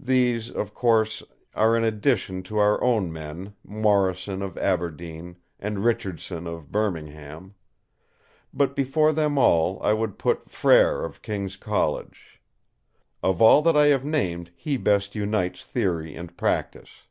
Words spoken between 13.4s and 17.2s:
all that I have named he best unites theory and practice.